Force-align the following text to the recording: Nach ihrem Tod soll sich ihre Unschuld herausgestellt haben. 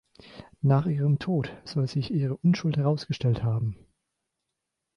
Nach 0.63 0.87
ihrem 0.87 1.19
Tod 1.19 1.55
soll 1.63 1.87
sich 1.87 2.09
ihre 2.09 2.35
Unschuld 2.37 2.75
herausgestellt 2.75 3.43
haben. 3.43 3.77